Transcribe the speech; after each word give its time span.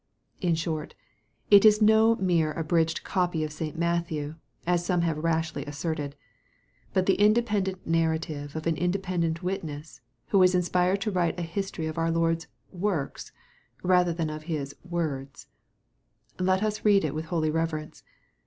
In 0.41 0.55
short, 0.55 0.95
it 1.51 1.63
is 1.63 1.79
no 1.79 2.15
mere 2.15 2.53
abridged 2.53 3.03
copy 3.03 3.43
of 3.43 3.53
St. 3.53 3.77
Matthew, 3.77 4.33
as 4.65 4.83
some 4.83 5.01
have 5.01 5.19
rashly 5.23 5.63
asserted, 5.67 6.15
but 6.91 7.05
the 7.05 7.13
independent 7.21 7.85
narrative 7.85 8.55
of 8.55 8.65
an 8.65 8.77
independent 8.77 9.43
witness, 9.43 10.01
who 10.29 10.39
was 10.39 10.55
inspired 10.55 11.01
to 11.01 11.11
write 11.11 11.37
a 11.39 11.43
history 11.43 11.85
of 11.85 11.99
our 11.99 12.09
Lord's 12.09 12.47
works, 12.71 13.31
rather 13.83 14.11
than 14.11 14.31
of 14.31 14.45
His 14.49 14.75
words 14.83 15.45
Let 16.39 16.63
us 16.63 16.83
read 16.83 17.05
it 17.05 17.13
with 17.13 17.25
holy 17.25 17.51
reverence. 17.51 18.03